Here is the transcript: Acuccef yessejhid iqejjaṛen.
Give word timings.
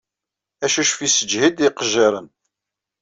Acuccef 0.65 0.99
yessejhid 1.01 1.57
iqejjaṛen. 1.67 2.27